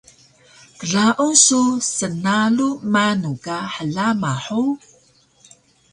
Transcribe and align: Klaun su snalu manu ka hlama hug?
Klaun 0.83 1.31
su 1.45 1.59
snalu 1.91 2.67
manu 2.93 3.31
ka 3.45 3.57
hlama 3.75 4.31
hug? 4.45 4.79